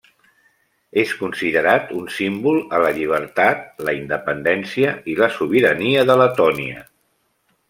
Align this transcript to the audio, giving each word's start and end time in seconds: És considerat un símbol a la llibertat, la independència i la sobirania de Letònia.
És 1.01 1.11
considerat 1.17 1.91
un 1.99 2.07
símbol 2.15 2.57
a 2.77 2.81
la 2.85 2.89
llibertat, 2.95 3.63
la 3.91 3.95
independència 4.01 4.97
i 5.15 5.19
la 5.23 5.31
sobirania 5.41 6.11
de 6.13 6.21
Letònia. 6.23 6.87